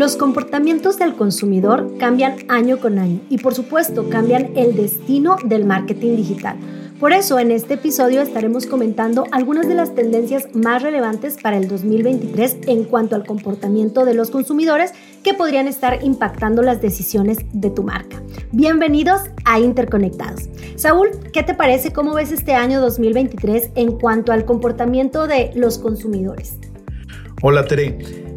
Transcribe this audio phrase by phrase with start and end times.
[0.00, 5.66] Los comportamientos del consumidor cambian año con año y por supuesto cambian el destino del
[5.66, 6.56] marketing digital.
[6.98, 11.68] Por eso en este episodio estaremos comentando algunas de las tendencias más relevantes para el
[11.68, 17.68] 2023 en cuanto al comportamiento de los consumidores que podrían estar impactando las decisiones de
[17.68, 18.22] tu marca.
[18.52, 20.48] Bienvenidos a Interconectados.
[20.76, 21.92] Saúl, ¿qué te parece?
[21.92, 26.56] ¿Cómo ves este año 2023 en cuanto al comportamiento de los consumidores?
[27.42, 28.29] Hola Tere.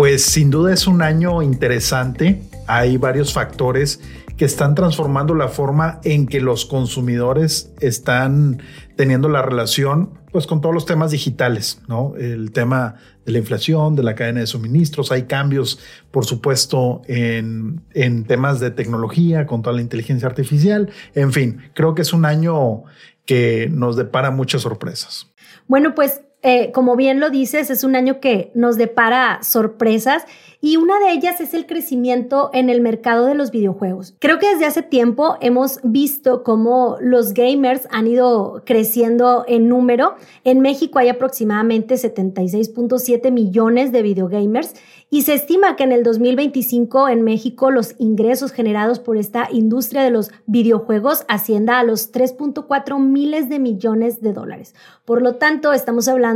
[0.00, 2.40] Pues sin duda es un año interesante.
[2.66, 4.00] Hay varios factores
[4.38, 8.62] que están transformando la forma en que los consumidores están
[8.96, 12.14] teniendo la relación pues con todos los temas digitales, ¿no?
[12.16, 12.94] El tema
[13.26, 15.78] de la inflación, de la cadena de suministros, hay cambios,
[16.10, 21.94] por supuesto, en, en temas de tecnología, con toda la inteligencia artificial, en fin, creo
[21.94, 22.84] que es un año
[23.26, 25.30] que nos depara muchas sorpresas.
[25.68, 30.24] Bueno, pues eh, como bien lo dices, es un año que nos depara sorpresas
[30.62, 34.14] y una de ellas es el crecimiento en el mercado de los videojuegos.
[34.18, 40.16] Creo que desde hace tiempo hemos visto cómo los gamers han ido creciendo en número.
[40.44, 44.74] En México hay aproximadamente 76.7 millones de videogamers
[45.08, 50.02] y se estima que en el 2025 en México los ingresos generados por esta industria
[50.02, 54.74] de los videojuegos ascienda a los 3.4 miles de millones de dólares.
[55.04, 56.29] Por lo tanto, estamos hablando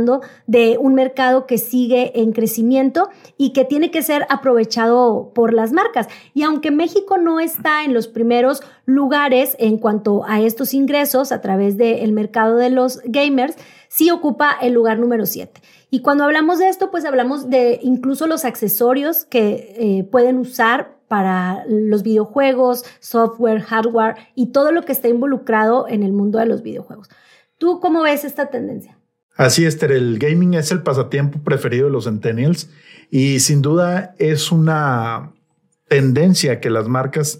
[0.47, 5.71] de un mercado que sigue en crecimiento y que tiene que ser aprovechado por las
[5.71, 6.07] marcas.
[6.33, 11.41] Y aunque México no está en los primeros lugares en cuanto a estos ingresos a
[11.41, 13.55] través del mercado de los gamers,
[13.87, 15.61] sí ocupa el lugar número 7.
[15.89, 20.95] Y cuando hablamos de esto, pues hablamos de incluso los accesorios que eh, pueden usar
[21.07, 26.47] para los videojuegos, software, hardware y todo lo que está involucrado en el mundo de
[26.47, 27.09] los videojuegos.
[27.57, 28.97] ¿Tú cómo ves esta tendencia?
[29.35, 32.69] Así es, el gaming es el pasatiempo preferido de los centennials
[33.11, 35.33] y sin duda es una
[35.87, 37.39] tendencia que las marcas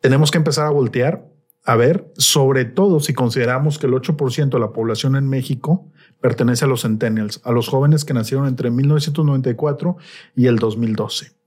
[0.00, 1.32] tenemos que empezar a voltear
[1.64, 5.88] a ver, sobre todo si consideramos que el 8% de la población en México
[6.20, 9.96] pertenece a los centennials, a los jóvenes que nacieron entre 1994
[10.34, 11.41] y el 2012.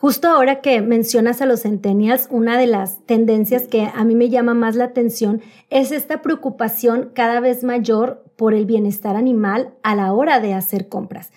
[0.00, 4.28] Justo ahora que mencionas a los centennials, una de las tendencias que a mí me
[4.28, 9.96] llama más la atención es esta preocupación cada vez mayor por el bienestar animal a
[9.96, 11.32] la hora de hacer compras.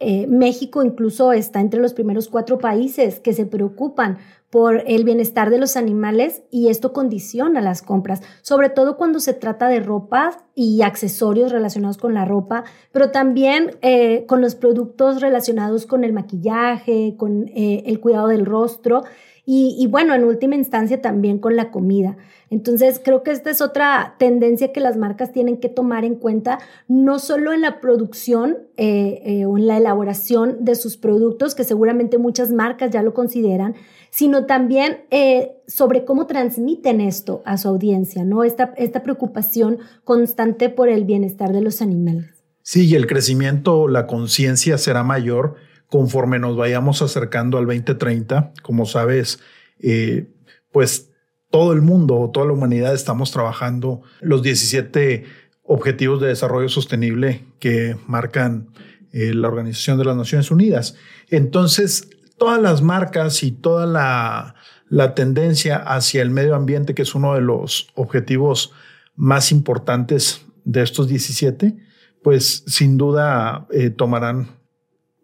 [0.00, 4.18] Eh, México incluso está entre los primeros cuatro países que se preocupan
[4.50, 9.32] por el bienestar de los animales y esto condiciona las compras, sobre todo cuando se
[9.32, 15.20] trata de ropa y accesorios relacionados con la ropa, pero también eh, con los productos
[15.20, 19.04] relacionados con el maquillaje, con eh, el cuidado del rostro
[19.52, 22.16] y, bueno, en última instancia también con la comida.
[22.50, 26.60] Entonces, creo que esta es otra tendencia que las marcas tienen que tomar en cuenta,
[26.86, 31.64] no solo en la producción eh, eh, o en la elaboración de sus productos, que
[31.64, 33.74] seguramente muchas marcas ya lo consideran,
[34.10, 38.44] sino también eh, sobre cómo transmiten esto a su audiencia, ¿no?
[38.44, 42.44] Esta, esta preocupación constante por el bienestar de los animales.
[42.62, 45.56] Sí, y el crecimiento, la conciencia será mayor
[45.90, 48.52] conforme nos vayamos acercando al 2030.
[48.62, 49.40] Como sabes,
[49.80, 50.30] eh,
[50.72, 51.10] pues
[51.50, 55.24] todo el mundo, toda la humanidad estamos trabajando los 17
[55.62, 58.68] objetivos de desarrollo sostenible que marcan
[59.12, 60.94] eh, la Organización de las Naciones Unidas.
[61.28, 62.08] Entonces,
[62.38, 67.40] todas las marcas y toda la, tendencia hacia el medio ambiente, que es uno de
[67.40, 68.72] los objetivos
[69.16, 71.76] más importantes de estos 17,
[72.22, 74.59] pues sin duda eh, tomarán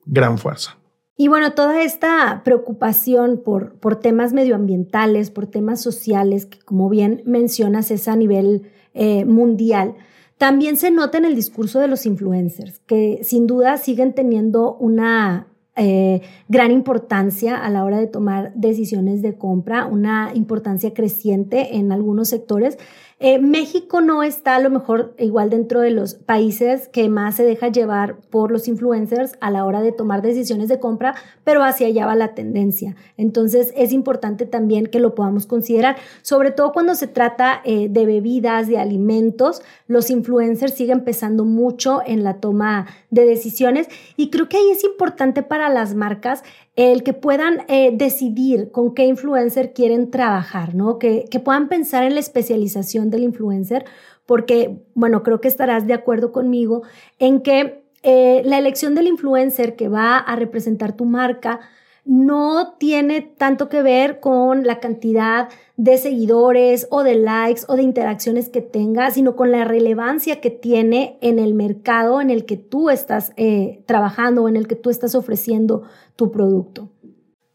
[0.07, 0.79] gran fuerza.
[1.19, 7.23] Y bueno, toda esta preocupación por, por temas medioambientales, por temas sociales, que como bien
[7.25, 9.95] mencionas es a nivel eh, mundial,
[10.37, 15.47] también se nota en el discurso de los influencers, que sin duda siguen teniendo una
[15.75, 21.93] eh, gran importancia a la hora de tomar decisiones de compra, una importancia creciente en
[21.93, 22.79] algunos sectores
[23.19, 27.45] eh, México no está a lo mejor igual dentro de los países que más se
[27.45, 31.87] deja llevar por los influencers a la hora de tomar decisiones de compra, pero hacia
[31.87, 32.95] allá va la tendencia.
[33.17, 38.05] Entonces es importante también que lo podamos considerar, sobre todo cuando se trata eh, de
[38.05, 43.89] bebidas, de alimentos, los influencers siguen pesando mucho en la toma de decisiones
[44.19, 46.43] y creo que ahí es importante para las marcas
[46.77, 50.99] el que puedan eh, decidir con qué influencer quieren trabajar, ¿no?
[50.99, 53.87] Que, que, puedan pensar en la especialización del influencer,
[54.27, 56.83] porque, bueno, creo que estarás de acuerdo conmigo
[57.19, 61.59] en que eh, la elección del influencer que va a representar tu marca
[62.07, 67.83] no tiene tanto que ver con la cantidad de seguidores o de likes o de
[67.83, 72.57] interacciones que tenga, sino con la relevancia que tiene en el mercado en el que
[72.57, 75.83] tú estás eh, trabajando o en el que tú estás ofreciendo
[76.15, 76.93] tu producto.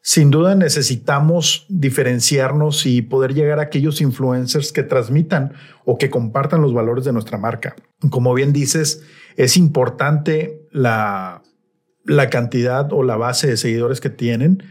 [0.04, 5.54] Sin duda necesitamos diferenciarnos y poder llegar a aquellos influencers que transmitan
[5.86, 7.76] o que compartan los valores de nuestra marca.
[8.10, 9.04] Como bien dices,
[9.38, 11.44] es importante la,
[12.06, 14.64] la cantidad o la base de seguidores que tienen,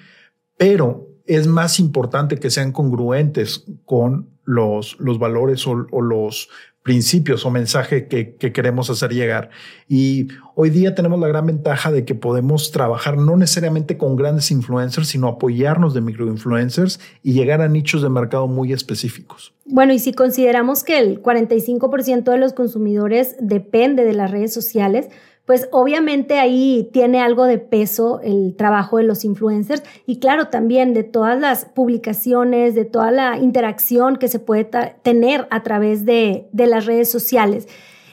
[0.57, 6.49] pero es más importante que sean congruentes con los, los valores o, los
[6.83, 9.51] principios o mensaje que, queremos hacer llegar.
[9.87, 14.51] Y hoy día tenemos la gran ventaja de que podemos trabajar no necesariamente con grandes
[14.51, 19.55] influencers, sino apoyarnos de microinfluencers y llegar a nichos de mercado muy específicos.
[19.67, 25.09] Bueno, y si consideramos que el 45% de los consumidores depende de las redes sociales,
[25.51, 30.95] pues obviamente ahí tiene algo de peso el trabajo de los influencers y claro también
[30.95, 34.71] de todas las publicaciones, de toda la interacción que se puede
[35.03, 37.67] tener a través de, las redes sociales.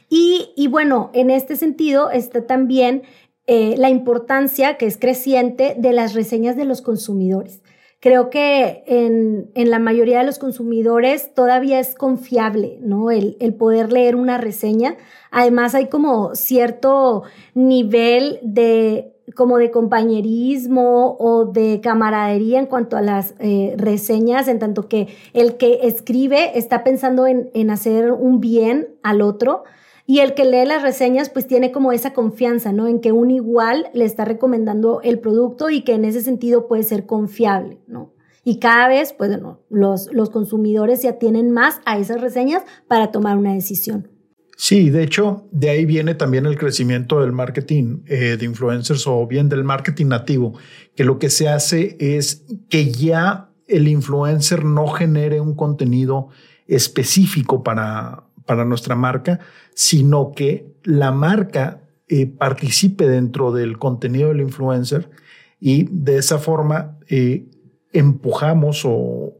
[0.09, 3.03] Y, bueno, en este sentido está también
[3.45, 7.61] eh, la importancia que es creciente de las reseñas de los consumidores.
[7.99, 13.09] Creo que en, la mayoría de los consumidores todavía es confiable, ¿no?
[13.09, 14.97] El, el poder leer una reseña.
[15.31, 17.23] Además hay como cierto
[17.55, 24.59] nivel de como de compañerismo o de camaradería en cuanto a las eh, reseñas, en
[24.59, 29.63] tanto que el que escribe está pensando en, en hacer un bien al otro
[30.09, 32.87] y el que lee las reseñas pues tiene como esa confianza, ¿no?
[32.87, 36.83] En que un igual le está recomendando el producto y que en ese sentido puede
[36.83, 38.13] ser confiable, ¿no?
[38.45, 39.37] Y cada vez, pues,
[39.69, 44.07] los, los consumidores se atienen más a esas reseñas para tomar una decisión.
[44.55, 49.27] Sí, de hecho, de ahí viene también el crecimiento del marketing eh, de influencers o
[49.27, 50.53] bien del marketing nativo,
[50.95, 56.29] que lo que se hace es que ya el influencer no genere un contenido
[56.65, 59.39] específico para, para nuestra marca,
[59.75, 65.11] sino que la marca eh, participe dentro del contenido del influencer
[65.59, 67.45] y de esa forma eh,
[67.93, 69.33] empujamos o,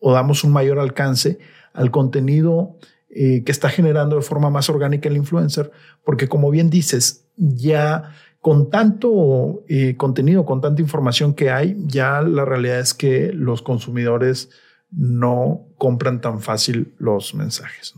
[0.00, 1.38] damos un mayor alcance
[1.72, 2.78] al contenido
[3.10, 5.72] eh, que está generando de forma más orgánica el influencer,
[6.04, 9.64] porque como bien dices, ya con tanto
[9.96, 14.50] contenido, con tanta información que hay, ya la realidad es que los consumidores
[14.90, 17.94] no compran tan fácil los mensajes.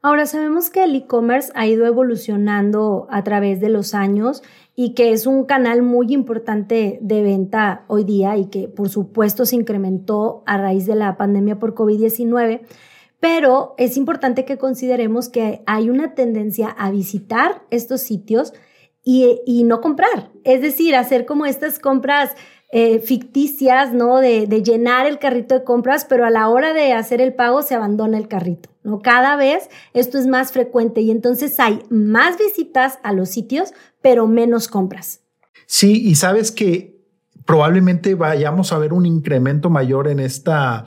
[0.00, 4.44] Ahora sabemos que el e-commerce ha ido evolucionando a través de los años
[4.76, 9.44] y que es un canal muy importante de venta hoy día y que por supuesto
[9.44, 12.60] se incrementó a raíz de la pandemia por COVID-19.
[13.18, 18.52] Pero es importante que consideremos que hay una tendencia a visitar estos sitios
[19.02, 22.36] y, y no comprar, es decir, hacer como estas compras
[22.70, 24.18] eh, ficticias, ¿no?
[24.18, 27.74] De, llenar el carrito de compras, pero a la hora de hacer el pago se
[27.74, 29.00] abandona el carrito, ¿no?
[29.00, 33.72] Cada vez esto es más frecuente y entonces hay más visitas a los sitios,
[34.02, 35.20] pero menos compras.
[35.64, 37.00] Sí, y sabes que
[37.46, 40.84] probablemente vayamos a ver un incremento mayor en esta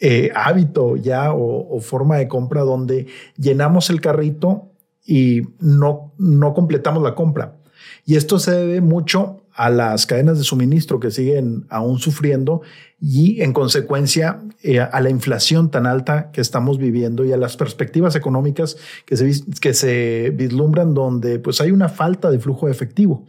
[0.00, 3.06] eh, hábito ya o, o, forma de compra donde
[3.36, 4.70] llenamos el carrito
[5.04, 7.56] y no, no completamos la compra.
[8.04, 12.62] Y esto se debe mucho a las cadenas de suministro que siguen aún sufriendo
[13.00, 17.56] y en consecuencia eh, a la inflación tan alta que estamos viviendo y a las
[17.56, 22.72] perspectivas económicas que se, que se vislumbran donde pues hay una falta de flujo de
[22.72, 23.26] efectivo.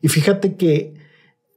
[0.00, 0.94] Y fíjate que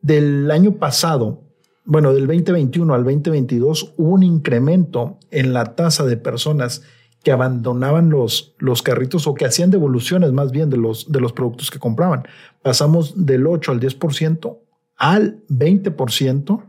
[0.02, 1.44] del año pasado,
[1.86, 6.82] bueno, del 2021 al 2022 hubo un incremento en la tasa de personas
[7.24, 11.34] que abandonaban los, los carritos o que hacían devoluciones más bien de los, de los
[11.34, 12.24] productos que compraban.
[12.62, 14.58] Pasamos del 8 al 10%
[15.00, 16.62] al 20%,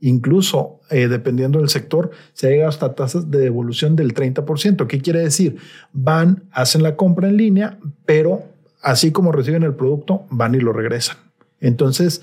[0.00, 4.86] incluso eh, dependiendo del sector, se llega hasta tasas de devolución del 30%.
[4.86, 5.56] ¿Qué quiere decir?
[5.92, 8.44] Van, hacen la compra en línea, pero
[8.82, 11.16] así como reciben el producto, van y lo regresan.
[11.60, 12.20] Entonces,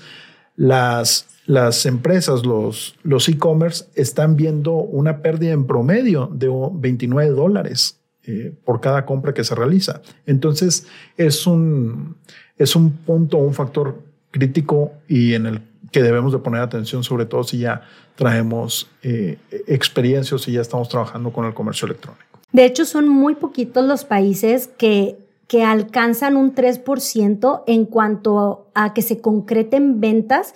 [0.54, 8.00] las, las empresas, los, los e-commerce, están viendo una pérdida en promedio de 29 dólares
[8.24, 10.02] eh, por cada compra que se realiza.
[10.26, 10.86] Entonces,
[11.16, 12.16] es un,
[12.58, 15.60] es un punto, un factor crítico y en el
[15.92, 17.82] que debemos de poner atención, sobre todo si ya
[18.16, 19.38] traemos eh,
[19.68, 22.24] experiencias y ya estamos trabajando con el comercio electrónico.
[22.52, 28.92] De hecho, son muy poquitos los países que, que alcanzan un 3% en cuanto a
[28.92, 30.54] que se concreten ventas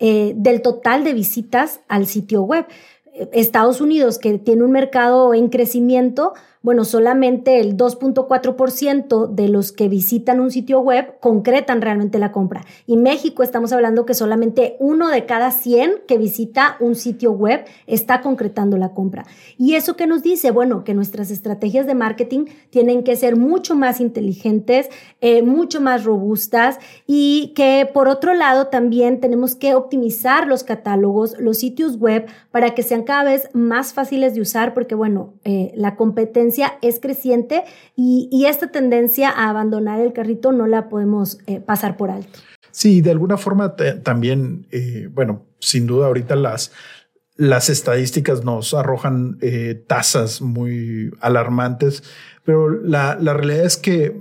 [0.00, 2.66] eh, del total de visitas al sitio web.
[3.32, 9.88] Estados Unidos, que tiene un mercado en crecimiento, bueno, solamente el 2.4% de los que
[9.88, 12.66] visitan un sitio web concretan realmente la compra.
[12.86, 17.64] Y México estamos hablando que solamente uno de cada 100 que visita un sitio web
[17.86, 19.24] está concretando la compra.
[19.56, 20.50] ¿Y eso qué nos dice?
[20.50, 24.90] Bueno, que nuestras estrategias de marketing tienen que ser mucho más inteligentes,
[25.22, 31.38] eh, mucho más robustas y que por otro lado también tenemos que optimizar los catálogos,
[31.38, 35.72] los sitios web para que sean cada vez más fáciles de usar porque bueno, eh,
[35.74, 36.49] la competencia
[36.82, 37.64] es creciente
[37.96, 42.40] y, esta tendencia a abandonar el carrito no la podemos eh, pasar por alto.
[42.72, 44.66] Sí, de alguna forma también,
[45.12, 46.72] bueno, sin duda ahorita las,
[47.36, 49.38] las estadísticas nos arrojan
[49.86, 52.02] tasas muy alarmantes,
[52.44, 54.16] pero la, la realidad es que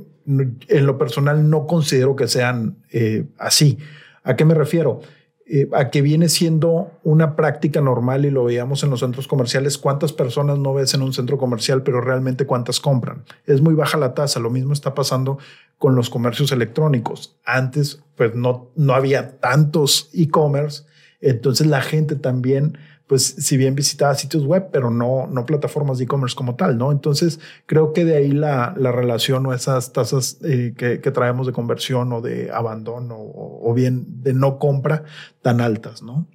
[0.67, 3.79] en lo personal no considero que sean eh, así.
[4.24, 5.01] ¿A qué me refiero?
[5.51, 9.79] Eh, a que viene siendo una práctica normal y lo veíamos en los centros comerciales.
[9.79, 13.24] ¿Cuántas personas no ves en un centro comercial, pero realmente cuántas compran?
[13.48, 14.39] Es muy baja la tasa.
[14.39, 15.39] Lo mismo está pasando
[15.79, 17.36] con los comercios electrónicos.
[17.46, 20.84] Antes, pues no, no había tantos e-commerce.
[21.20, 22.77] Entonces la gente también
[23.09, 26.91] pues si bien visitaba sitios web, pero no, no plataformas de e-commerce como tal, ¿no?
[26.91, 31.47] Entonces creo que de ahí la, la relación o esas tasas eh, que, que, traemos
[31.47, 35.05] de conversión o de abandono o, o bien de no compra
[35.41, 36.27] tan altas, ¿no?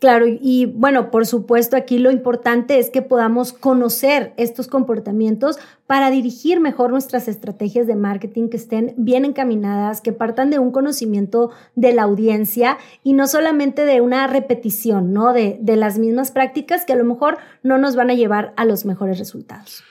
[0.00, 6.10] Claro, y bueno, por supuesto, aquí lo importante es que podamos conocer estos comportamientos para
[6.10, 11.52] dirigir mejor nuestras estrategias de marketing que estén bien encaminadas, que partan de un conocimiento
[11.74, 15.32] de la audiencia y no solamente de una repetición, ¿no?
[15.32, 18.64] De, de las mismas prácticas que a lo mejor no nos van a llevar a
[18.64, 19.84] los mejores resultados.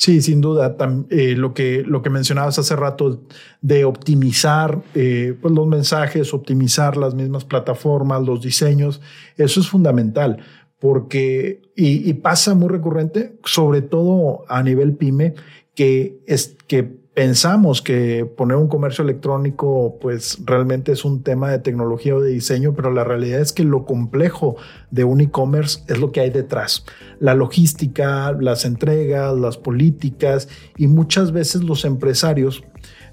[0.00, 0.78] Sí, sin duda.
[1.10, 3.20] Eh, lo, que, lo que mencionabas hace rato
[3.60, 9.02] de optimizar eh, pues los mensajes, optimizar las mismas plataformas, los diseños,
[9.36, 10.38] eso es fundamental
[10.78, 15.34] porque, y pasa muy recurrente, sobre todo a nivel pyme,
[15.74, 21.58] que, es, que pensamos que poner un comercio electrónico pues realmente es un tema de
[21.58, 24.56] tecnología o de diseño, pero la realidad es que lo complejo
[24.90, 26.84] de un e-commerce es lo que hay detrás.
[27.18, 32.62] La logística, las entregas, las políticas y muchas veces los empresarios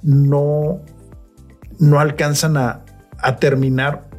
[0.04, 0.82] no,
[1.80, 2.86] no alcanzan a,
[3.18, 4.10] a terminar,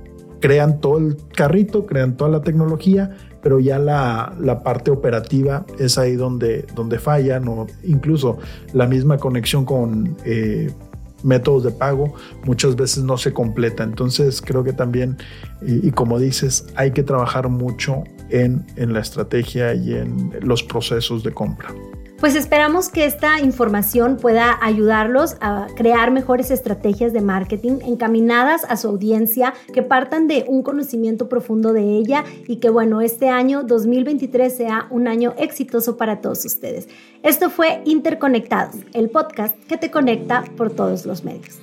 [0.40, 5.99] crean todo el carrito, crean toda la tecnología, pero ya la, la, parte operativa es
[5.99, 8.38] ahí donde, donde fallan o incluso
[8.73, 10.71] la misma conexión con eh,
[11.23, 12.14] métodos de pago
[12.45, 13.85] muchas veces no se completa.
[13.85, 15.16] Entonces creo que también,
[15.62, 20.62] y, y como dices, hay que trabajar mucho en, en la estrategia y en los
[20.62, 21.75] procesos de compra.
[22.18, 28.76] Pues esperamos que esta información pueda ayudarlos a crear mejores estrategias de marketing encaminadas a
[28.76, 33.62] su audiencia, que partan de un conocimiento profundo de ella y que bueno, este año
[33.62, 36.88] 2023 sea un año exitoso para todos ustedes.
[37.22, 41.60] Esto fue Interconectados, el podcast que te conecta por todos los medios.